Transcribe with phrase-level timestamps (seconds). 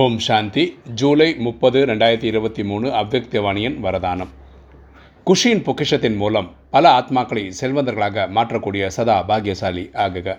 [0.00, 0.62] ஓம் சாந்தி.
[1.00, 4.30] ஜூலை முப்பது ரெண்டாயிரத்தி இருபத்தி மூணு அவ்வக்தவாணியின் வரதானம்.
[5.26, 10.36] குஷியின் பொக்கிஷத்தின் மூலம் பல ஆத்மாக்களை செல்வந்தர்களாக மாற்றக்கூடிய சதா பாக்கியசாலி ஆகுக.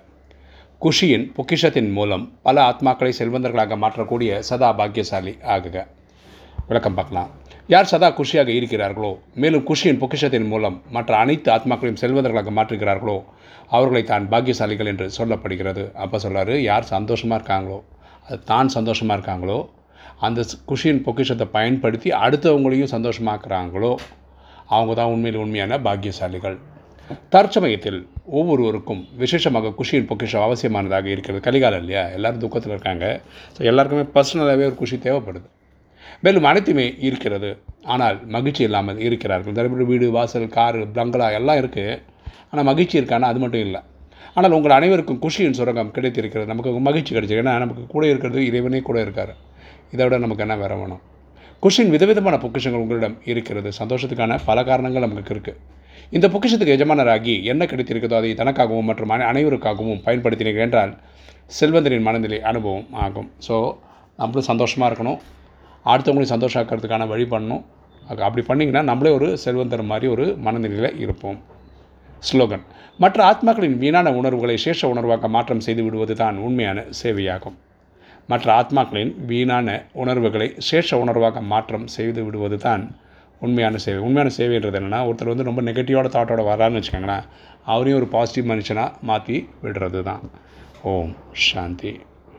[0.86, 5.86] குஷியின் பொக்கிஷத்தின் மூலம் பல ஆத்மாக்களை செல்வந்தர்களாக மாற்றக்கூடிய சதா பாக்கியசாலி ஆகுக.
[6.72, 7.30] விளக்கம் பார்க்கலாம்.
[7.76, 9.14] யார் சதா குஷியாக இருக்கிறார்களோ
[9.44, 13.18] மேலும் குஷியின் பொக்கிஷத்தின் மூலம் மற்ற அனைத்து ஆத்மாக்களையும் செல்வந்தர்களாக மாற்றுகிறார்களோ
[13.76, 15.86] அவர்களை தான் பாக்கியசாலிகள் என்று சொல்லப்படுகிறது.
[16.04, 17.80] அப்போ சொல்றாரு யார் சந்தோஷமாக இருக்காங்களோ
[18.52, 19.60] தான் சந்தோஷமாக இருக்காங்களோ
[20.26, 23.92] அந்த குஷியின் பொக்கிஷத்தை பயன்படுத்தி அடுத்தவங்களையும் சந்தோஷமாக்குறாங்களோ?
[24.76, 26.56] அவங்க தான் உண்மையில் உண்மையான பாக்கியசாலிகள்.
[27.34, 28.00] தற்சமயத்தில்
[28.40, 31.42] ஒவ்வொருவருக்கும் விசேஷமாக குஷியின் பொக்கிஷம் அவசியமானதாக இருக்கிறது.
[31.48, 32.04] கலிகாலம் இல்லையா?
[32.18, 33.06] எல்லோரும் துக்கத்தில் இருக்காங்க.
[33.56, 35.48] ஸோ எல்லாருக்குமே பர்சனலாகவே ஒரு குஷி தேவைப்படுது.
[36.26, 37.50] மேலும் அனைத்துமே இருக்கிறது.
[37.94, 39.56] ஆனால் மகிழ்ச்சி இல்லாமல் இருக்கிறார்கள்.
[39.58, 42.00] நிறைய பேர் வீடு வாசல் காரு பங்களா எல்லாம் இருக்குது
[42.52, 43.82] ஆனால் மகிழ்ச்சி இருக்கானா அது மட்டும் இல்லை.
[44.38, 46.48] ஆனால் உங்கள் அனைவருக்கும் குஷியின் சுரங்கம் கிடைத்திருக்கிறது.
[46.52, 47.44] நமக்கு மகிழ்ச்சி கிடைச்சிருக்கு.
[47.46, 49.34] ஏன்னா நமக்கு கூட இருக்கிறது இறைவனே கூட இருக்கார்.
[49.94, 51.02] இதை விட நமக்கு என்ன வேற வேணும்?
[51.64, 53.70] குஷின் விதவிதமான பொக்கிஷங்கள் உங்களிடம் இருக்கிறது.
[53.82, 55.60] சந்தோஷத்துக்கான பல காரணங்கள் நமக்கு இருக்குது
[56.16, 60.92] இந்த பொக்கிஷத்துக்கு எஜமானராகி என்ன கிடைத்திருக்கிறதோ அதை தனக்காகவும் மற்றும் அனைவருக்காகவும் பயன்படுத்தினீர்கள் என்றால்
[61.60, 63.30] செல்வந்தரின் மனநிலை அனுபவம் ஆகும்.
[63.48, 63.56] ஸோ
[64.20, 65.20] நம்மளும் சந்தோஷமாக இருக்கணும்.
[65.92, 67.64] அடுத்தவங்களையும் சந்தோஷமாக்கிறதுக்கான வழி பண்ணணும்.
[68.28, 71.38] அப்படி பண்ணிங்கன்னா நம்மளே ஒரு செல்வந்தர் மாதிரி ஒரு மனநிலையில் இருப்போம்.
[72.30, 72.64] ஸ்லோகன்.
[73.04, 77.58] மற்ற ஆத்மாக்களின் வீணான உணர்வுகளை சேஷ உணர்வாக மாற்றம் செய்து விடுவது தான் உண்மையான சேவையாகும்.
[78.32, 79.68] மற்ற ஆத்மாக்களின் வீணான
[80.02, 82.84] உணர்வுகளை சேஷ உணர்வாக மாற்றம் செய்து விடுவது தான்
[83.42, 84.00] உண்மையான சேவை.
[84.08, 87.28] உண்மையான சேவைன்றது என்னென்னா ஒருத்தர் வந்து ரொம்ப நெகட்டிவோட தாட்டோட வரான்னு வச்சுக்கோங்களேன்
[87.74, 90.24] அவரையும் ஒரு பாசிட்டிவ் மனுஷனாக மாற்றி விடுறது தான்
[90.94, 91.14] ஓம்
[91.48, 91.94] சாந்தி.